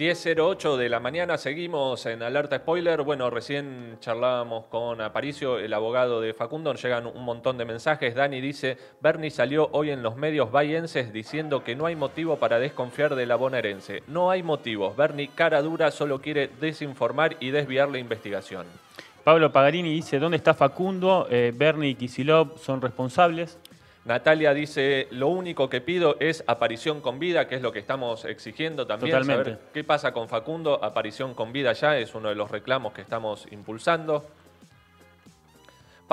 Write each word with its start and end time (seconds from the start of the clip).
10.08 0.00 0.78
de 0.78 0.88
la 0.88 0.98
mañana, 0.98 1.36
seguimos 1.36 2.06
en 2.06 2.22
alerta 2.22 2.56
spoiler. 2.56 3.02
Bueno, 3.02 3.28
recién 3.28 3.98
charlábamos 4.00 4.64
con 4.70 5.02
Aparicio, 5.02 5.58
el 5.58 5.74
abogado 5.74 6.22
de 6.22 6.32
Facundo, 6.32 6.72
llegan 6.72 7.06
un 7.06 7.22
montón 7.22 7.58
de 7.58 7.66
mensajes. 7.66 8.14
Dani 8.14 8.40
dice, 8.40 8.78
Bernie 9.02 9.30
salió 9.30 9.68
hoy 9.72 9.90
en 9.90 10.02
los 10.02 10.16
medios 10.16 10.50
bayenses 10.50 11.12
diciendo 11.12 11.62
que 11.64 11.76
no 11.76 11.84
hay 11.84 11.96
motivo 11.96 12.36
para 12.36 12.58
desconfiar 12.58 13.14
de 13.14 13.26
la 13.26 13.36
bonaerense. 13.36 14.02
No 14.06 14.30
hay 14.30 14.42
motivos. 14.42 14.96
Bernie, 14.96 15.28
cara 15.34 15.60
dura, 15.60 15.90
solo 15.90 16.22
quiere 16.22 16.48
desinformar 16.58 17.36
y 17.38 17.50
desviar 17.50 17.90
la 17.90 17.98
investigación. 17.98 18.64
Pablo 19.22 19.52
Pagarini 19.52 19.92
dice, 19.92 20.18
¿dónde 20.18 20.38
está 20.38 20.54
Facundo? 20.54 21.26
Eh, 21.28 21.52
Bernie 21.54 21.90
y 21.90 21.94
Kisilov 21.94 22.56
son 22.58 22.80
responsables. 22.80 23.58
Natalia 24.04 24.54
dice, 24.54 25.08
lo 25.10 25.28
único 25.28 25.68
que 25.68 25.80
pido 25.80 26.16
es 26.20 26.42
aparición 26.46 27.00
con 27.00 27.18
vida, 27.18 27.46
que 27.46 27.56
es 27.56 27.62
lo 27.62 27.70
que 27.70 27.80
estamos 27.80 28.24
exigiendo 28.24 28.86
también. 28.86 29.12
Totalmente. 29.12 29.50
Saber 29.50 29.60
qué 29.74 29.84
pasa 29.84 30.12
con 30.12 30.28
Facundo, 30.28 30.82
aparición 30.82 31.34
con 31.34 31.52
vida 31.52 31.72
ya 31.74 31.98
es 31.98 32.14
uno 32.14 32.30
de 32.30 32.34
los 32.34 32.50
reclamos 32.50 32.92
que 32.94 33.02
estamos 33.02 33.46
impulsando. 33.50 34.24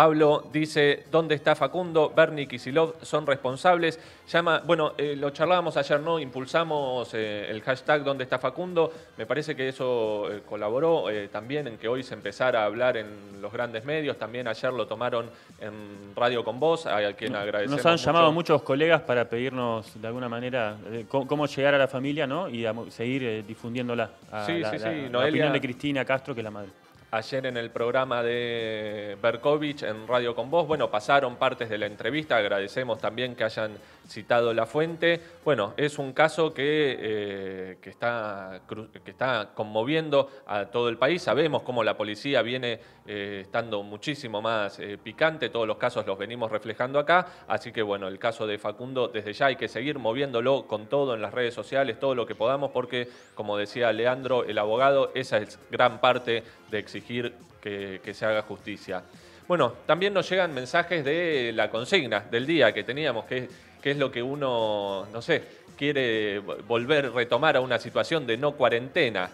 Pablo 0.08 0.44
dice, 0.54 1.06
¿dónde 1.10 1.34
está 1.34 1.56
Facundo? 1.56 2.14
Bernie 2.16 2.44
y 2.44 2.48
Kisilov 2.48 3.04
son 3.04 3.26
responsables. 3.26 4.00
Llama, 4.32 4.62
bueno, 4.64 4.94
eh, 4.96 5.16
lo 5.18 5.32
charlábamos 5.32 5.76
ayer, 5.76 6.00
¿no? 6.00 6.20
Impulsamos 6.20 7.12
eh, 7.16 7.48
el 7.50 7.64
hashtag 7.64 8.04
¿Dónde 8.04 8.24
está 8.26 8.38
Facundo? 8.38 8.94
Me 9.18 9.26
parece 9.26 9.56
que 9.56 9.68
eso 9.70 10.32
eh, 10.32 10.42
colaboró 10.48 11.06
también 11.32 11.66
en 11.68 11.80
que 11.80 11.88
hoy 11.88 12.04
se 12.04 12.14
empezara 12.14 12.62
a 12.62 12.66
hablar 12.66 12.96
en 12.96 13.08
los 13.42 13.52
grandes 13.52 13.86
medios. 13.86 14.20
También 14.20 14.48
ayer 14.48 14.72
lo 14.72 14.86
tomaron 14.86 15.32
en 15.60 16.14
Radio 16.16 16.44
con 16.44 16.60
Voz, 16.60 16.86
a 16.86 17.14
quien 17.14 17.36
agradecemos 17.36 17.78
Nos 17.78 17.86
han 17.88 17.94
mucho. 17.94 18.06
llamado 18.06 18.32
muchos 18.32 18.62
colegas 18.62 19.02
para 19.02 19.28
pedirnos 19.28 20.00
de 20.00 20.08
alguna 20.08 20.30
manera 20.30 20.78
cómo, 21.10 21.26
cómo 21.26 21.48
llegar 21.48 21.74
a 21.74 21.80
la 21.80 21.88
familia 21.88 22.28
¿no? 22.28 22.48
y 22.50 22.68
a 22.68 22.76
seguir 22.90 23.44
difundiéndola. 23.48 24.12
A 24.32 24.46
Sí, 24.46 24.60
la, 24.60 24.70
sí, 24.70 24.78
sí, 24.78 24.84
la 24.86 25.10
Noelia- 25.10 25.30
opinión 25.30 25.54
de 25.54 25.62
Cristina 25.62 26.06
Castro, 26.06 26.36
que 26.36 26.42
es 26.42 26.46
la 26.46 26.52
madre. 26.52 26.70
Ayer 27.12 27.46
en 27.46 27.58
el 27.58 27.72
programa 27.72 28.22
de 28.22 29.18
Berkovich 29.22 29.84
en 29.84 30.08
Radio 30.08 30.36
con 30.36 30.50
Vos. 30.50 30.68
Bueno, 30.68 30.90
pasaron 30.90 31.38
partes 31.38 31.70
de 31.70 31.78
la 31.78 31.86
entrevista, 31.86 32.38
agradecemos 32.38 33.00
también 33.00 33.36
que 33.36 33.44
hayan 33.44 33.78
citado 34.08 34.54
la 34.54 34.66
fuente. 34.66 35.22
Bueno, 35.44 35.74
es 35.78 36.00
un 36.00 36.14
caso 36.14 36.54
que, 36.54 36.98
eh, 37.00 37.78
que, 37.82 37.90
está, 37.90 38.62
que 39.04 39.12
está 39.12 39.52
conmoviendo 39.54 40.30
a 40.46 40.66
todo 40.66 40.90
el 40.90 40.98
país. 40.98 41.22
Sabemos 41.22 41.64
cómo 41.64 41.84
la 41.84 41.98
policía 41.98 42.42
viene 42.42 42.80
eh, 43.10 43.40
estando 43.44 43.84
muchísimo 43.84 44.42
más 44.42 44.80
eh, 44.80 44.98
picante, 45.02 45.48
todos 45.48 45.66
los 45.66 45.78
casos 45.78 46.06
los 46.06 46.18
venimos 46.18 46.52
reflejando 46.52 47.00
acá, 47.00 47.26
así 47.48 47.72
que 47.72 47.82
bueno, 47.82 48.10
el 48.10 48.20
caso 48.20 48.46
de 48.46 48.58
Facundo 48.58 49.08
desde 49.08 49.32
ya 49.32 49.46
hay 49.46 49.56
que 49.56 49.70
seguir 49.70 49.98
moviéndolo 49.98 50.68
con 50.68 50.88
todo 50.88 51.16
en 51.16 51.22
las 51.22 51.34
redes 51.34 51.54
sociales, 51.54 52.02
todo 52.02 52.16
lo 52.16 52.26
que 52.26 52.36
podamos, 52.36 52.72
porque 52.72 53.08
como 53.34 53.56
decía 53.56 53.94
Leandro, 53.94 54.44
el 54.44 54.58
abogado, 54.58 55.12
esa 55.16 55.38
es 55.38 55.58
gran 55.72 56.02
parte 56.02 56.44
de 56.70 56.80
que, 57.02 58.14
se 58.14 58.26
haga 58.26 58.42
justicia. 58.44 59.04
Bueno, 59.48 59.74
también 59.86 60.14
nos 60.14 60.30
llegan 60.30 60.54
mensajes 60.54 61.04
de 61.04 61.52
la 61.54 61.70
consigna 61.70 62.22
del 62.32 62.46
día 62.46 62.74
que 62.74 62.84
teníamos, 62.84 63.26
que, 63.26 63.50
que 63.82 63.92
es 63.92 63.98
lo 63.98 64.12
que 64.12 64.22
uno, 64.22 65.08
no 65.12 65.22
sé, 65.22 65.44
quiere 65.78 66.40
volver, 66.40 67.12
retomar 67.12 67.56
a 67.56 67.62
una 67.62 67.80
situación 67.80 68.28
de 68.28 68.38
no 68.38 68.54
cuarentena. 68.54 69.30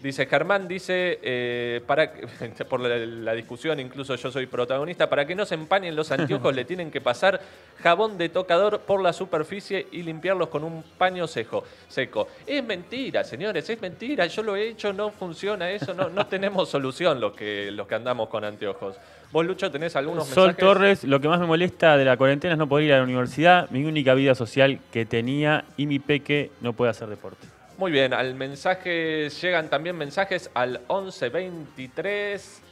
Dice 0.00 0.26
Germán, 0.26 0.68
dice, 0.68 1.18
eh, 1.22 1.80
para, 1.84 2.12
por 2.68 2.80
la, 2.80 2.96
la 2.98 3.32
discusión, 3.32 3.80
incluso 3.80 4.14
yo 4.14 4.30
soy 4.30 4.46
protagonista, 4.46 5.10
para 5.10 5.26
que 5.26 5.34
no 5.34 5.44
se 5.44 5.56
empañen 5.56 5.96
los 5.96 6.12
anteojos 6.12 6.54
le 6.54 6.64
tienen 6.66 6.90
que 6.90 7.00
pasar 7.00 7.40
jabón 7.82 8.16
de 8.16 8.28
tocador 8.28 8.80
por 8.80 9.02
la 9.02 9.12
superficie 9.12 9.86
y 9.90 10.02
limpiarlos 10.02 10.48
con 10.48 10.62
un 10.62 10.84
paño 10.96 11.26
seco. 11.26 11.64
seco. 11.88 12.28
Es 12.46 12.62
mentira, 12.62 13.24
señores, 13.24 13.68
es 13.68 13.80
mentira, 13.80 14.26
yo 14.26 14.42
lo 14.44 14.54
he 14.54 14.68
hecho, 14.68 14.92
no 14.92 15.10
funciona 15.10 15.70
eso, 15.70 15.92
no, 15.94 16.08
no 16.08 16.26
tenemos 16.26 16.68
solución 16.70 17.20
los 17.20 17.32
que, 17.32 17.70
los 17.72 17.88
que 17.88 17.94
andamos 17.96 18.28
con 18.28 18.44
anteojos. 18.44 18.96
Vos, 19.32 19.44
Lucho, 19.44 19.70
tenés 19.70 19.96
algunos 19.96 20.28
Sol 20.28 20.48
mensajes. 20.48 20.64
Torres, 20.64 21.04
lo 21.04 21.20
que 21.20 21.28
más 21.28 21.40
me 21.40 21.46
molesta 21.46 21.96
de 21.96 22.04
la 22.04 22.16
cuarentena 22.16 22.54
es 22.54 22.58
no 22.58 22.68
poder 22.68 22.86
ir 22.86 22.92
a 22.94 22.98
la 22.98 23.04
universidad, 23.04 23.68
mi 23.70 23.84
única 23.84 24.14
vida 24.14 24.34
social 24.36 24.78
que 24.92 25.04
tenía 25.06 25.64
y 25.76 25.86
mi 25.86 25.98
peque 25.98 26.50
no 26.60 26.72
puede 26.72 26.92
hacer 26.92 27.08
deporte. 27.08 27.57
Muy 27.78 27.90
bien, 27.92 28.12
al 28.12 28.34
mensaje 28.34 29.28
llegan 29.30 29.68
también 29.70 29.96
mensajes 29.96 30.50
al 30.52 30.80
11 30.88 31.28
23 31.28 32.62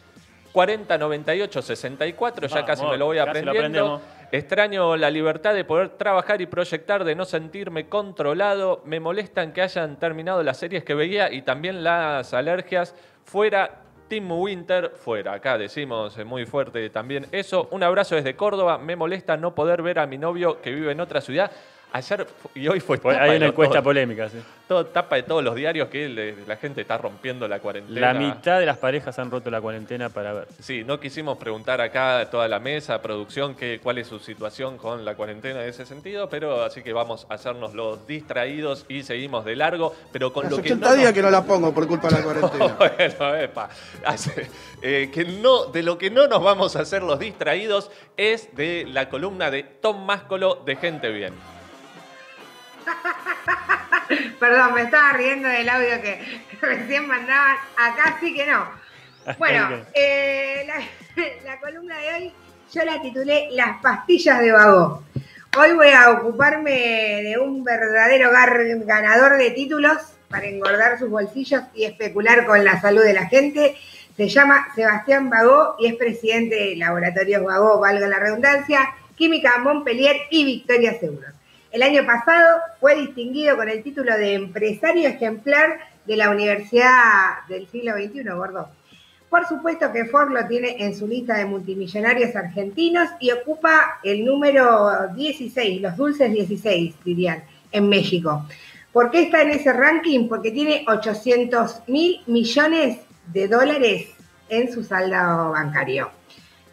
40 0.53 0.99
98 0.99 1.63
64, 1.63 2.47
ya 2.49 2.65
casi 2.65 2.85
me 2.87 2.97
lo 2.97 3.07
voy 3.07 3.17
lo 3.17 3.23
aprendiendo. 3.23 3.59
aprendemos. 3.59 4.01
Extraño 4.33 4.97
la 4.97 5.09
libertad 5.11 5.55
de 5.55 5.65
poder 5.65 5.91
trabajar 5.91 6.41
y 6.41 6.47
proyectar, 6.47 7.05
de 7.05 7.15
no 7.15 7.25
sentirme 7.25 7.89
controlado. 7.89 8.83
Me 8.85 8.99
molestan 8.99 9.53
que 9.53 9.63
hayan 9.63 9.97
terminado 10.01 10.43
las 10.43 10.57
series 10.57 10.83
que 10.83 10.95
veía 10.95 11.31
y 11.33 11.43
también 11.43 11.85
las 11.85 12.35
alergias. 12.35 12.95
Fuera, 13.25 13.83
Team 14.09 14.33
Winter, 14.33 14.91
fuera. 14.97 15.35
Acá 15.35 15.57
decimos 15.59 16.19
eh, 16.19 16.25
muy 16.25 16.45
fuerte 16.47 16.91
también 16.91 17.27
eso. 17.31 17.69
Un 17.71 17.85
abrazo 17.85 18.17
desde 18.17 18.35
Córdoba. 18.35 18.79
Me 18.79 18.97
molesta 18.97 19.37
no 19.37 19.55
poder 19.55 19.83
ver 19.83 20.01
a 20.01 20.07
mi 20.07 20.19
novio 20.19 20.61
que 20.61 20.73
vive 20.73 20.91
en 20.91 21.01
otra 21.01 21.21
ciudad. 21.21 21.51
Ayer 21.93 22.27
y 22.55 22.67
hoy 22.67 22.81
fue 22.81 22.99
Pues 22.99 23.17
hay 23.17 23.37
una 23.37 23.47
encuesta 23.47 23.75
todo- 23.75 23.85
polémica. 23.85 24.29
sí. 24.29 24.39
Todo 24.69 24.87
tapa 24.87 25.17
de 25.17 25.23
todos 25.23 25.45
los 25.45 25.55
diarios 25.55 25.89
que 25.89 26.09
le- 26.09 26.45
la 26.47 26.57
gente 26.57 26.81
está 26.81 26.99
rompiendo 26.99 27.47
la 27.47 27.61
cuarentena. 27.61 28.13
La 28.13 28.15
mitad 28.19 28.59
de 28.59 28.67
las 28.67 28.79
parejas 28.79 29.17
han 29.19 29.31
roto 29.31 29.49
la 29.51 29.61
cuarentena 29.61 30.09
para 30.09 30.33
ver. 30.33 30.49
Sí, 30.61 30.83
no 30.85 30.99
quisimos 30.99 31.39
preguntar 31.39 31.81
acá 31.81 32.19
a 32.19 32.31
toda 32.31 32.49
la 32.49 32.59
mesa, 32.59 33.01
producción, 33.01 33.55
que, 33.55 33.79
cuál 33.81 33.99
es 33.99 34.09
su 34.09 34.19
situación 34.19 34.77
con 34.77 35.05
la 35.05 35.15
cuarentena 35.15 35.63
en 35.63 35.69
ese 35.69 35.87
sentido, 35.87 36.29
pero 36.29 36.65
así 36.65 36.83
que 36.83 36.93
vamos 36.93 37.27
a 37.31 37.35
hacernos 37.35 37.75
los 37.75 38.07
distraídos 38.09 38.85
y 38.89 39.03
seguimos 39.05 39.45
de 39.45 39.55
largo, 39.55 39.95
pero 40.13 40.33
con 40.33 40.47
Hace 40.47 40.57
lo 40.57 40.63
que 40.63 40.69
80 40.73 40.89
no 40.89 40.95
días 40.97 41.13
que 41.13 41.23
no 41.23 41.31
la 41.31 41.45
pongo 41.45 41.73
por 41.73 41.87
culpa 41.87 42.09
de 42.09 42.15
la 42.17 42.23
cuarentena. 42.25 42.75
bueno, 42.79 43.35
epa. 43.37 43.69
Hace- 44.05 44.51
eh, 44.83 45.11
que 45.15 45.25
no, 45.25 45.67
de 45.67 45.83
lo 45.85 45.97
que 45.97 46.11
no 46.11 46.27
nos 46.27 46.43
vamos 46.43 46.75
a 46.77 46.81
hacer 46.81 47.03
los 47.05 47.19
distraídos 47.21 47.91
es 48.17 48.55
de 48.57 48.85
la 48.91 49.09
columna 49.09 49.51
de 49.51 49.63
Tom 49.63 50.05
Máscolo 50.05 50.57
de 50.67 50.75
Gente 50.77 51.11
Bien. 51.11 51.33
Perdón, 54.41 54.75
me 54.75 54.83
estaba 54.83 55.13
riendo 55.13 55.49
del 55.49 55.69
audio 55.69 56.01
que 56.01 56.41
recién 56.61 57.07
mandaban. 57.07 57.57
Acá 57.77 58.19
sí 58.21 58.35
que 58.35 58.47
no. 58.47 58.87
Bueno, 59.39 59.85
eh, 59.93 60.65
la, 60.69 61.25
la 61.45 61.59
columna 61.59 61.99
de 61.99 62.15
hoy 62.15 62.33
yo 62.73 62.85
la 62.85 63.03
titulé 63.03 63.49
Las 63.53 63.81
pastillas 63.81 64.41
de 64.41 64.53
vago. 64.53 65.03
Hoy 65.59 65.73
voy 65.73 65.89
a 65.89 66.11
ocuparme 66.11 66.71
de 67.23 67.39
un 67.39 67.65
verdadero 67.65 68.31
ganador 68.31 69.39
de 69.39 69.51
títulos 69.51 69.97
para 70.29 70.47
engordar 70.47 70.99
sus 70.99 71.09
bolsillos 71.09 71.63
y 71.75 71.85
especular 71.85 72.45
con 72.45 72.65
la 72.65 72.81
salud 72.81 73.03
de 73.03 73.15
la 73.15 73.27
gente. 73.27 73.77
Se 74.17 74.29
llama 74.29 74.69
Sebastián 74.75 75.31
Vagó 75.31 75.77
y 75.79 75.87
es 75.87 75.95
presidente 75.95 76.57
de 76.57 76.77
Laboratorios 76.77 77.45
Vagó, 77.45 77.79
valga 77.81 78.07
la 78.09 78.19
redundancia, 78.19 78.95
Química 79.15 79.59
Montpellier 79.59 80.17
y 80.31 80.45
Victoria 80.45 80.99
Seguros. 80.99 81.36
El 81.77 81.83
año 81.83 82.07
pasado 82.07 82.61
fue 82.81 82.95
distinguido 82.95 83.55
con 83.55 83.69
el 83.69 83.83
título 83.83 84.17
de 84.17 84.33
empresario 84.33 85.11
ejemplar 85.11 85.79
de 86.07 86.17
la 86.17 86.31
Universidad 86.31 87.47
del 87.51 87.69
siglo 87.69 87.93
XXI, 87.93 88.23
Gordo. 88.35 88.71
Por 89.29 89.47
supuesto 89.47 89.93
que 89.93 90.07
Ford 90.07 90.31
lo 90.31 90.47
tiene 90.47 90.83
en 90.83 90.97
su 90.97 91.07
lista 91.07 91.37
de 91.37 91.45
multimillonarios 91.45 92.35
argentinos 92.35 93.11
y 93.21 93.31
ocupa 93.31 94.01
el 94.03 94.25
número 94.25 95.09
16, 95.15 95.83
los 95.83 95.99
dulces 95.99 96.33
16, 96.33 96.95
dirían, 97.05 97.45
en 97.71 97.91
México. 97.91 98.47
¿Por 98.91 99.11
qué 99.11 99.25
está 99.25 99.43
en 99.43 99.51
ese 99.51 99.71
ranking? 99.75 100.29
Porque 100.29 100.53
tiene 100.53 100.87
800 100.89 101.83
mil 101.89 102.23
millones 102.27 103.01
de 103.27 103.49
dólares 103.49 104.15
en 104.49 104.73
su 104.73 104.83
saldo 104.83 105.51
bancario. 105.51 106.11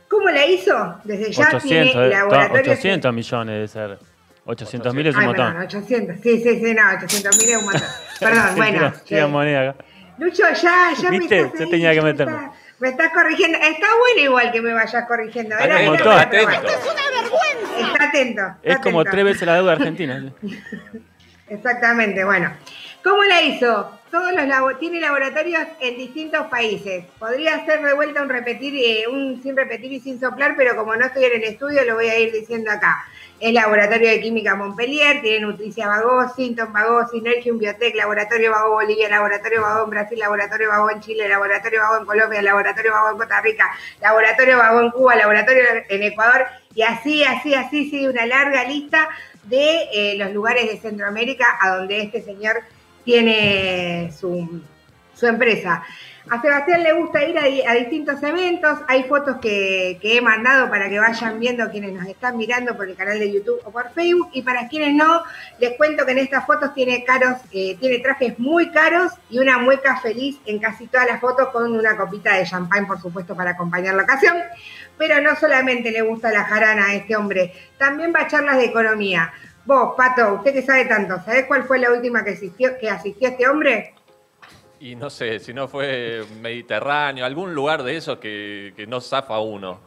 ¿Cómo 0.08 0.30
la 0.30 0.46
hizo? 0.46 0.96
Desde 1.04 1.30
ya 1.30 1.48
800, 1.48 1.64
tiene 1.64 1.92
eh, 1.92 2.10
laboratorios... 2.10 2.78
800 2.80 3.14
millones 3.14 3.60
de 3.60 3.68
ser. 3.68 4.13
800 4.46 4.94
mil 4.94 5.08
es 5.08 5.16
un 5.16 5.26
montón. 5.26 5.46
perdón, 5.54 5.64
800. 5.68 6.16
Sí, 6.22 6.42
sí, 6.44 6.60
sí, 6.64 6.74
no, 6.74 6.82
800 6.98 7.38
mil 7.40 7.50
es 7.50 7.58
un 7.58 7.66
montón. 7.66 7.82
Perdón, 8.20 8.44
Sí, 8.50 8.56
bueno. 8.56 8.78
tira- 8.78 8.94
tira 9.06 9.26
sí. 9.26 9.32
moneda 9.32 9.70
acá. 9.70 9.86
Lucho, 10.18 10.44
ya, 10.62 10.92
ya 11.02 11.10
¿Viste? 11.10 11.36
me 11.36 11.42
estás 11.48 11.60
Yo 11.60 11.70
tenía 11.70 11.92
que 11.94 12.02
me 12.02 12.12
meterme. 12.12 12.34
estás- 12.36 12.52
Me 12.80 12.90
estás 12.90 13.14
corrigiendo. 13.14 13.58
Está 13.58 13.88
bueno 13.98 14.22
igual 14.22 14.52
que 14.52 14.62
me 14.62 14.74
vayas 14.74 15.06
corrigiendo. 15.08 15.56
Era- 15.58 15.76
Atento, 15.76 15.94
era 15.96 16.04
para 16.04 16.22
atento. 16.22 16.46
probar. 16.46 16.66
Está 17.80 18.04
atento. 18.06 18.42
está 18.42 18.58
Es 18.64 18.78
como 18.80 19.00
atento. 19.00 19.12
tres 19.16 19.26
veces 19.26 19.48
la 19.48 19.56
deuda 19.56 19.72
argentina. 19.74 20.34
Exactamente, 21.48 22.24
bueno. 22.26 22.52
¿Cómo 23.04 23.24
la 23.24 23.42
hizo? 23.42 24.00
Todos 24.14 24.32
los 24.32 24.46
labo- 24.46 24.76
tiene 24.78 25.00
laboratorios 25.00 25.64
en 25.80 25.98
distintos 25.98 26.46
países. 26.46 27.04
Podría 27.18 27.66
ser 27.66 27.82
de 27.82 27.94
vuelta 27.96 28.22
un 28.22 28.30
repetir, 28.30 28.76
eh, 28.76 29.08
un 29.08 29.42
sin 29.42 29.58
repetir 29.58 29.92
y 29.92 30.00
sin 30.02 30.20
soplar, 30.20 30.54
pero 30.56 30.76
como 30.76 30.96
no 30.96 31.08
estoy 31.08 31.24
en 31.24 31.38
el 31.38 31.44
estudio, 31.46 31.84
lo 31.84 31.96
voy 31.96 32.10
a 32.10 32.20
ir 32.20 32.32
diciendo 32.32 32.70
acá. 32.70 33.04
Es 33.40 33.52
Laboratorio 33.52 34.10
de 34.10 34.22
Química 34.22 34.54
Montpellier, 34.54 35.20
tiene 35.24 35.40
Nutricia 35.40 35.88
Vagó, 35.88 36.32
Sinton 36.36 36.72
Vagó, 36.72 37.08
Synergium 37.08 37.58
Biotech, 37.58 37.96
Laboratorio 37.96 38.52
Vagó 38.52 38.74
Bolivia, 38.74 39.10
Laboratorio 39.10 39.64
Vagó 39.64 39.84
en 39.86 39.90
Brasil, 39.90 40.20
Laboratorio 40.20 40.70
Vagó 40.70 40.92
en 40.92 41.02
Chile, 41.02 41.28
Laboratorio 41.28 41.82
Vagó 41.82 41.98
en 41.98 42.06
Colombia, 42.06 42.42
Laboratorio 42.44 42.92
Vagó 42.92 43.10
en 43.14 43.18
Costa 43.18 43.42
Rica, 43.42 43.66
Laboratorio 44.00 44.58
Vagó 44.60 44.80
en 44.82 44.92
Cuba, 44.92 45.16
Laboratorio 45.16 45.64
en 45.90 46.04
Ecuador, 46.04 46.46
y 46.76 46.84
así, 46.84 47.24
así, 47.24 47.56
así, 47.56 47.90
sigue 47.90 48.10
una 48.10 48.28
larga 48.28 48.64
lista 48.66 49.10
de 49.46 49.90
eh, 49.92 50.16
los 50.20 50.32
lugares 50.32 50.68
de 50.70 50.78
Centroamérica 50.78 51.58
a 51.60 51.78
donde 51.78 52.00
este 52.00 52.22
señor 52.22 52.62
tiene 53.04 54.12
su, 54.18 54.62
su 55.14 55.28
empresa. 55.28 55.84
A 56.30 56.42
Sebastián 56.42 56.84
le 56.84 56.94
gusta 56.94 57.22
ir 57.26 57.38
a, 57.38 57.74
distintos 57.74 58.24
eventos. 58.24 58.80
Hay 58.88 59.04
fotos 59.04 59.38
que, 59.42 60.00
he 60.02 60.22
mandado 60.22 60.70
para 60.70 60.88
que 60.88 60.98
vayan 60.98 61.38
viendo 61.38 61.70
quienes 61.70 61.92
nos 61.92 62.08
están 62.08 62.38
mirando 62.38 62.78
por 62.78 62.88
el 62.88 62.96
canal 62.96 63.20
de 63.20 63.30
YouTube 63.30 63.60
o 63.66 63.72
por 63.72 63.92
Facebook. 63.92 64.30
Y 64.32 64.42
para 64.42 64.70
quienes 64.70 64.94
no, 64.94 65.24
les 65.60 65.76
cuento 65.76 66.06
que 66.06 66.14
en 66.14 66.20
estas 66.20 66.46
fotos 66.46 66.74
tiene 66.74 67.04
caros, 67.04 67.40
eh, 67.52 67.76
tiene 67.78 68.00
trajes 68.00 68.40
muy 68.40 68.72
caros 68.72 69.12
y 69.30 69.40
una 69.40 69.58
mueca 69.58 69.98
feliz 69.98 70.38
en 70.46 70.60
casi 70.60 70.88
todas 70.88 71.08
las 71.08 71.20
fotos 71.20 71.50
con 71.50 71.74
una 71.74 71.98
copita 71.98 72.36
de 72.36 72.46
champán, 72.46 72.88
por 72.88 73.02
supuesto, 73.02 73.36
para 73.36 73.52
acompañar 73.52 73.94
la 73.96 74.04
ocasión. 74.04 74.38
Pero 74.98 75.20
no 75.20 75.36
solamente 75.36 75.92
le 75.92 76.04
gusta 76.04 76.32
la 76.32 76.46
jarana 76.46 76.88
a 76.88 76.94
este 76.94 77.18
hombre, 77.18 77.54
también 77.78 78.14
va 78.16 78.22
a 78.22 78.28
charlas 78.28 78.58
de 78.58 78.66
economía. 78.66 79.34
Vos, 79.66 79.94
Pato, 79.96 80.36
usted 80.36 80.54
que 80.54 80.62
sabe 80.62 80.86
tanto, 80.86 81.22
¿sabés 81.24 81.46
cuál 81.46 81.64
fue 81.64 81.80
la 81.80 81.92
última 81.92 82.24
que, 82.24 82.32
asistió, 82.32 82.78
que 82.78 82.90
asistió 82.90 83.30
este 83.30 83.48
hombre? 83.48 83.94
Y 84.80 84.96
no 84.98 85.10
sé, 85.10 85.40
si 85.40 85.54
no 85.54 85.70
fue 85.70 86.26
Mediterráneo, 86.42 87.26
algún 87.26 87.56
lugar 87.56 87.84
de 87.84 87.96
esos 87.96 88.18
que, 88.18 88.74
no 88.90 89.00
zafa 89.00 89.40
uno. 89.40 89.80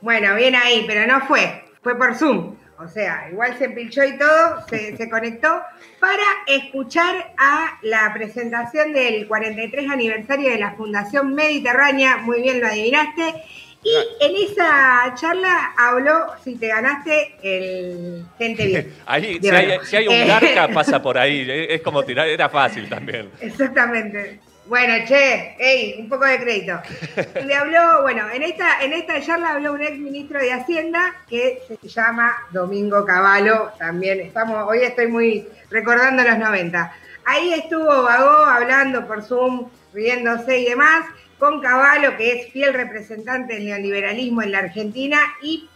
Bueno, 0.00 0.36
bien 0.36 0.54
ahí, 0.54 0.84
pero 0.86 1.12
no 1.12 1.26
fue, 1.26 1.64
fue 1.82 1.98
por 1.98 2.14
Zoom. 2.14 2.54
O 2.78 2.86
sea, 2.86 3.28
igual 3.32 3.58
se 3.58 3.70
pinchó 3.70 4.04
y 4.04 4.16
todo, 4.16 4.64
se, 4.68 4.96
se, 4.96 5.10
conectó 5.10 5.60
para 5.98 6.22
escuchar 6.46 7.34
a 7.36 7.76
la 7.82 8.12
presentación 8.14 8.92
del 8.92 9.26
43 9.26 9.90
aniversario 9.90 10.50
de 10.50 10.58
la 10.58 10.76
Fundación 10.76 11.34
Mediterránea, 11.34 12.18
muy 12.18 12.40
bien 12.40 12.60
lo 12.60 12.68
adivinaste, 12.68 13.42
y 13.82 13.90
en 14.20 14.50
esa 14.50 15.14
charla 15.14 15.72
habló 15.76 16.26
si 16.42 16.56
te 16.56 16.68
ganaste 16.68 17.36
el 17.42 18.24
gente 18.36 18.66
bien. 18.66 18.94
ahí, 19.06 19.38
si 19.40 19.48
hay, 19.48 19.78
si 19.84 19.96
hay, 19.96 20.08
un 20.08 20.26
garca, 20.26 20.68
pasa 20.74 21.00
por 21.00 21.16
ahí. 21.16 21.46
Es 21.48 21.80
como 21.82 22.02
tirar, 22.02 22.28
era 22.28 22.48
fácil 22.48 22.88
también. 22.88 23.30
Exactamente. 23.40 24.40
Bueno, 24.66 24.92
che, 25.06 25.54
hey, 25.58 25.96
un 25.98 26.08
poco 26.08 26.26
de 26.26 26.40
crédito. 26.40 26.78
Le 27.46 27.54
habló, 27.54 28.02
bueno, 28.02 28.28
en 28.30 28.42
esta, 28.42 28.82
en 28.82 28.92
esta 28.92 29.20
charla 29.22 29.52
habló 29.52 29.72
un 29.72 29.80
ex 29.80 29.98
ministro 29.98 30.40
de 30.40 30.52
Hacienda 30.52 31.14
que 31.28 31.62
se 31.80 31.88
llama 31.88 32.36
Domingo 32.50 33.04
Cavallo. 33.06 33.70
También 33.78 34.20
estamos, 34.20 34.68
hoy 34.68 34.80
estoy 34.80 35.06
muy 35.06 35.48
recordando 35.70 36.22
los 36.22 36.36
90. 36.36 36.92
Ahí 37.24 37.54
estuvo 37.54 38.02
Vagó 38.02 38.44
hablando 38.44 39.06
por 39.06 39.22
Zoom, 39.22 39.70
riéndose 39.94 40.58
y 40.58 40.68
demás 40.68 41.04
con 41.38 41.60
Caballo, 41.60 42.16
que 42.16 42.32
es 42.32 42.52
fiel 42.52 42.74
representante 42.74 43.54
del 43.54 43.66
neoliberalismo 43.66 44.42
en 44.42 44.52
la 44.52 44.58
Argentina 44.58 45.18
y 45.42 45.68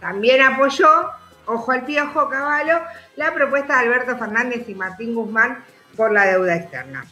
también 0.00 0.42
apoyó, 0.42 0.88
ojo 1.46 1.72
al 1.72 1.84
piojo 1.84 2.28
Caballo, 2.28 2.80
la 3.16 3.32
propuesta 3.32 3.74
de 3.74 3.86
Alberto 3.86 4.16
Fernández 4.18 4.68
y 4.68 4.74
Martín 4.74 5.14
Guzmán 5.14 5.64
por 5.96 6.12
la 6.12 6.26
deuda 6.26 6.56
externa. 6.56 7.06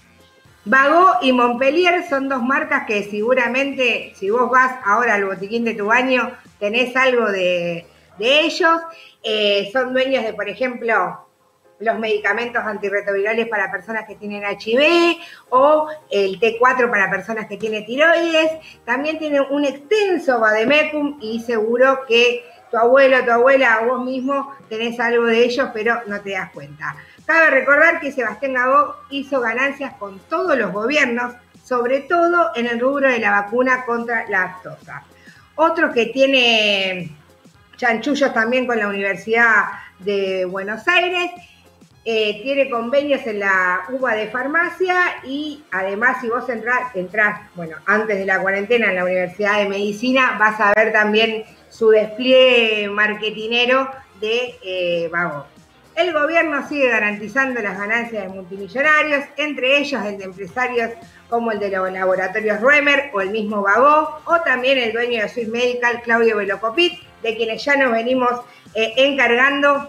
Vago 0.67 1.17
y 1.21 1.33
Montpellier 1.33 2.09
son 2.09 2.29
dos 2.29 2.43
marcas 2.43 2.85
que 2.87 3.05
seguramente, 3.11 4.13
si 4.17 4.31
vos 4.31 4.51
vas 4.51 4.79
ahora 4.85 5.15
al 5.15 5.27
botiquín 5.27 5.65
de 5.65 5.75
tu 5.75 5.87
baño, 5.87 6.33
tenés 6.59 6.97
algo 6.97 7.31
de, 7.31 7.87
ellos. 8.19 8.81
Eh, 9.23 9.69
son 9.73 9.93
dueños 9.93 10.25
de, 10.25 10.33
por 10.33 10.49
ejemplo, 10.49 11.24
los 11.81 11.99
medicamentos 11.99 12.63
antirretrovirales 12.63 13.49
para 13.49 13.71
personas 13.71 14.07
que 14.07 14.15
tienen 14.15 14.43
HIV 14.45 15.19
o 15.51 15.89
el 16.11 16.39
T4 16.39 16.91
para 16.91 17.11
personas 17.11 17.47
que 17.47 17.57
tienen 17.57 17.85
tiroides. 17.85 18.53
También 18.85 19.19
tienen 19.19 19.43
un 19.51 19.65
extenso 19.65 20.41
vademecum 20.41 21.19
y 21.21 21.41
seguro 21.41 22.01
que 22.07 22.45
tu 22.71 22.77
abuelo, 22.77 23.25
tu 23.25 23.31
abuela 23.31 23.81
o 23.83 23.87
vos 23.87 24.05
mismo 24.05 24.55
tenés 24.69 24.99
algo 24.99 25.27
de 25.27 25.45
ellos, 25.45 25.69
pero 25.73 26.01
no 26.07 26.21
te 26.21 26.33
das 26.33 26.51
cuenta. 26.51 26.97
Cabe 27.27 27.51
recordar 27.51 28.01
que 28.01 28.13
Sebastián 28.13 28.55
Gabó 28.55 28.97
hizo 29.11 29.41
ganancias 29.41 29.95
con 29.95 30.19
todos 30.29 30.57
los 30.59 30.73
gobiernos, 30.73 31.35
sobre 31.65 32.01
todo 32.01 32.51
en 32.55 32.67
el 32.67 32.81
rubro 32.81 33.09
de 33.09 33.19
la 33.19 33.31
vacuna 33.31 33.85
contra 33.87 34.29
la 34.29 34.43
aftosa. 34.43 35.03
Otro 35.55 35.93
que 35.93 36.07
tiene 36.07 37.17
chanchullos 37.77 38.33
también 38.35 38.67
con 38.67 38.79
la 38.79 38.89
Universidad 38.89 39.65
de 40.01 40.45
Buenos 40.45 40.87
Aires 40.89 41.31
eh, 42.07 42.43
tiene 42.43 42.69
convenios 42.69 43.27
en 43.27 43.41
la 43.41 43.85
UBA 43.89 44.15
de 44.15 44.29
farmacia 44.29 44.95
y 45.25 45.65
además 45.71 46.19
si 46.21 46.29
vos 46.29 46.45
entras, 46.49 47.41
bueno, 47.55 47.77
antes 47.87 48.19
de 48.19 48.27
la 48.27 48.41
cuarentena 48.41 48.91
en 48.91 48.97
la 48.97 49.05
Universidad 49.05 49.59
de 49.59 49.69
Medicina, 49.69 50.37
vas 50.39 50.61
a 50.61 50.75
ver 50.75 50.93
también 50.93 51.45
su 51.71 51.89
despliegue 51.89 52.91
marketinero 52.91 53.91
de 54.21 54.55
eh. 54.63 55.11
El 55.97 56.13
gobierno 56.13 56.69
sigue 56.69 56.89
garantizando 56.89 57.63
las 57.63 57.79
ganancias 57.79 58.25
de 58.25 58.29
multimillonarios, 58.29 59.25
entre 59.37 59.79
ellos 59.79 60.05
el 60.05 60.19
de 60.19 60.25
empresarios 60.25 60.91
como 61.31 61.53
el 61.53 61.61
de 61.61 61.71
los 61.71 61.91
laboratorios 61.91 62.61
Ruemer 62.61 63.11
o 63.15 63.21
el 63.21 63.31
mismo 63.31 63.63
Vago, 63.63 64.21
o 64.25 64.41
también 64.41 64.77
el 64.77 64.93
dueño 64.93 65.23
de 65.23 65.29
Swiss 65.29 65.49
Medical, 65.49 66.03
Claudio 66.03 66.37
Velocopit, 66.37 67.01
de 67.23 67.37
quienes 67.37 67.65
ya 67.65 67.77
nos 67.77 67.93
venimos 67.93 68.33
eh, 68.75 68.93
encargando 68.97 69.89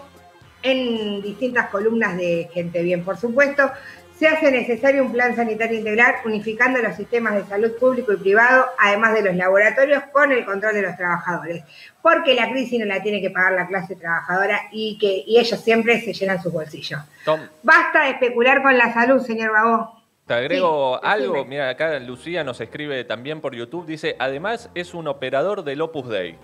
en 0.66 1.22
distintas 1.22 1.68
columnas 1.70 2.16
de 2.16 2.48
Gente 2.52 2.82
Bien, 2.82 3.04
por 3.04 3.16
supuesto. 3.16 3.70
Se 4.18 4.26
hace 4.26 4.50
necesario 4.50 5.04
un 5.04 5.12
plan 5.12 5.36
sanitario 5.36 5.78
integral 5.78 6.14
unificando 6.24 6.80
los 6.80 6.96
sistemas 6.96 7.34
de 7.34 7.44
salud 7.44 7.72
público 7.78 8.14
y 8.14 8.16
privado, 8.16 8.64
además 8.78 9.12
de 9.12 9.22
los 9.22 9.36
laboratorios, 9.36 10.04
con 10.10 10.32
el 10.32 10.46
control 10.46 10.74
de 10.74 10.82
los 10.82 10.96
trabajadores. 10.96 11.64
Porque 12.00 12.34
la 12.34 12.50
crisis 12.50 12.80
no 12.80 12.86
la 12.86 13.02
tiene 13.02 13.20
que 13.20 13.28
pagar 13.28 13.52
la 13.52 13.66
clase 13.66 13.94
trabajadora 13.94 14.62
y 14.72 14.96
que 14.98 15.24
ellos 15.26 15.60
siempre 15.60 16.00
se 16.00 16.14
llenan 16.14 16.42
sus 16.42 16.50
bolsillos. 16.50 17.00
Basta 17.62 18.04
de 18.04 18.10
especular 18.12 18.62
con 18.62 18.78
la 18.78 18.94
salud, 18.94 19.20
señor 19.20 19.52
Babó. 19.52 19.96
Te 20.26 20.34
agrego 20.34 21.04
algo, 21.04 21.44
mira, 21.44 21.68
acá 21.68 21.98
Lucía 22.00 22.42
nos 22.42 22.60
escribe 22.60 23.04
también 23.04 23.40
por 23.40 23.54
YouTube, 23.54 23.86
dice, 23.86 24.16
además 24.18 24.70
es 24.74 24.92
un 24.94 25.06
operador 25.06 25.62
del 25.62 25.82
Opus 25.82 26.08
Dei. 26.08 26.36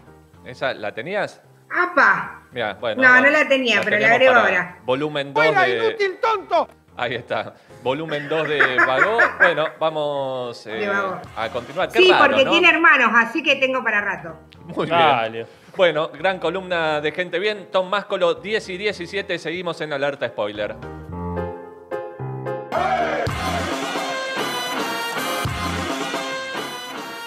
¿Esa 0.45 0.75
la 0.75 0.95
tenías? 0.95 1.43
¡Apa! 1.75 2.43
bueno, 2.81 3.03
no, 3.03 3.21
no 3.21 3.31
la 3.31 3.49
tenía, 3.49 3.81
pero 3.83 3.99
la 3.99 4.09
agrego 4.09 4.35
ahora. 4.35 4.79
Volumen 4.85 5.33
2 5.33 5.45
de... 5.45 5.79
inútil, 5.79 6.19
tonto! 6.21 6.69
Ahí 6.97 7.15
está. 7.15 7.55
Volumen 7.83 8.29
2 8.29 8.49
de 8.49 8.77
Vago. 8.87 9.19
Bueno, 9.39 9.67
vamos 9.81 10.67
eh, 10.67 10.91
a 11.37 11.49
continuar. 11.49 11.91
sí, 11.91 12.13
porque 12.19 12.45
tiene 12.45 12.69
hermanos, 12.69 13.11
así 13.15 13.43
que 13.43 13.57
tengo 13.57 13.83
para 13.83 14.01
rato. 14.03 14.39
Muy 14.67 14.87
bien. 14.87 15.47
Bueno, 15.75 16.11
gran 16.11 16.39
columna 16.39 17.01
de 17.01 17.13
gente 17.13 17.39
bien. 17.39 17.69
Tom 17.73 17.89
Máscolo, 17.89 18.35
10 18.35 18.69
y 18.69 18.77
17. 18.77 19.39
Seguimos 19.39 19.81
en 19.81 19.93
alerta 19.93 20.29
spoiler. 20.29 20.77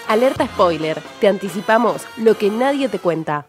Alerta 0.07 0.45
spoiler. 0.45 1.01
Te 1.19 1.27
anticipamos 1.27 2.07
lo 2.17 2.37
que 2.37 2.51
nadie 2.51 2.87
te 2.87 2.99
cuenta. 2.99 3.47